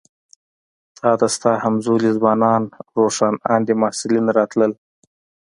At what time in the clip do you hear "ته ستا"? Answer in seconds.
1.19-1.51